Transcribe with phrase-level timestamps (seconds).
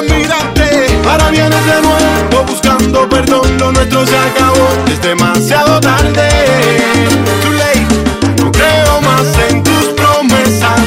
[0.00, 1.00] mirarte.
[1.08, 4.68] Ahora vienes de nuevo buscando perdón, lo nuestro se acabó.
[4.86, 6.28] Es demasiado tarde.
[7.42, 10.80] Too late, no creo más en tus promesas.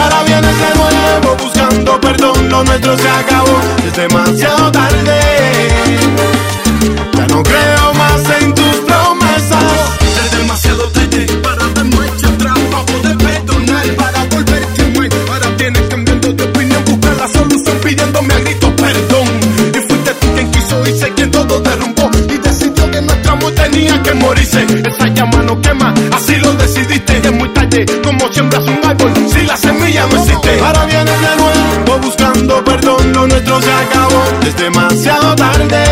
[0.00, 3.58] Ahora vienes de nuevo buscando perdón, lo nuestro se acabó.
[3.86, 4.61] Es demasiado
[20.92, 24.64] irse, quien todo derrumbó y decidió que nuestro amor tenía que morirse.
[24.86, 27.18] Esa llama no quema, así lo decidiste.
[27.18, 30.60] Es muy tarde, como siembras un árbol, si la semilla no existe.
[30.60, 35.84] Ahora vienes de nuevo buscando perdón, lo nuestro se acabó, es demasiado tarde.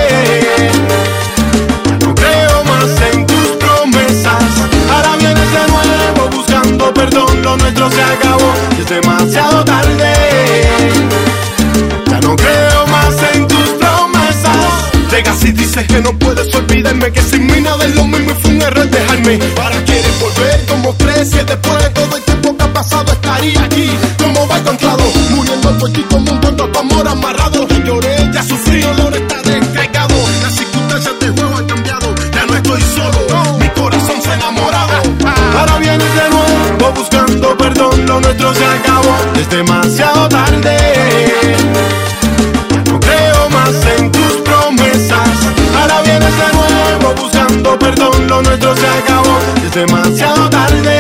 [15.87, 18.89] Que no puedes olvidarme, que sin mí nada es lo mismo y fue un error
[18.89, 19.39] dejarme.
[19.61, 23.63] Ahora quieres volver, como crees que después de todo el tiempo que ha pasado estaría
[23.63, 27.67] aquí, como va encontrado, muriendo por ti como un tonto tu amor amarrado.
[27.85, 30.15] Lloré, ya sufrí, olor está descargado.
[30.43, 35.03] Las circunstancias del juego han cambiado, ya no estoy solo, mi corazón se ha enamorado.
[35.59, 40.40] Ahora vienes de nuevo buscando perdón, lo nuestro se acabó, es demasiado tarde.
[49.75, 50.99] Demasiado tarde.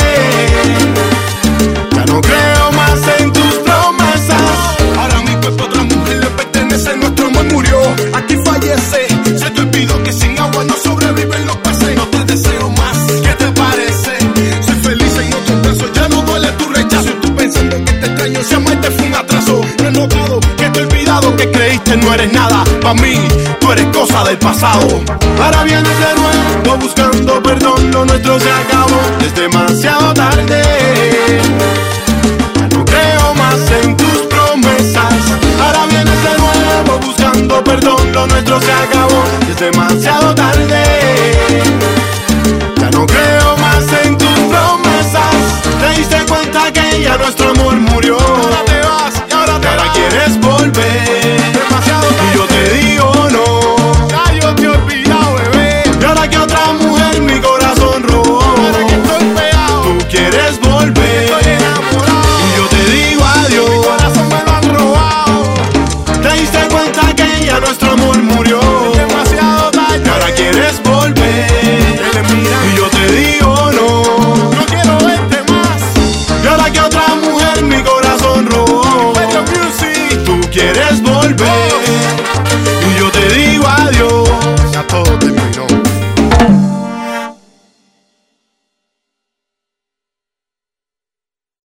[1.92, 4.76] Ya no creo más en tus promesas.
[4.98, 7.78] Ahora mi cuerpo otra mujer le pertenece, nuestro amor murió,
[8.14, 9.08] aquí fallece.
[9.38, 11.96] Se te olvidó que sin agua no sobreviven los peces.
[11.96, 14.18] No te deseo más, ¿qué te parece?
[14.64, 17.10] Soy feliz en otro brazo, ya no duele tu rechazo.
[17.22, 19.60] Y pensando que te extraño, si amarte fue un atraso.
[19.82, 22.64] No he notado que te he olvidado que creíste no eres nada.
[22.82, 23.14] Pa' mí,
[23.60, 25.02] tú eres cosa del pasado.
[25.42, 30.62] Ahora vienes de nuevo buscando perdón, lo nuestro se acabó, es demasiado tarde.
[32.56, 35.14] Ya no creo más en tus promesas.
[35.62, 40.82] Ahora vienes de nuevo buscando perdón, lo nuestro se acabó, es demasiado tarde.
[42.76, 45.36] Ya no creo más en tus promesas.
[45.80, 47.76] Te diste cuenta que ya nuestro amor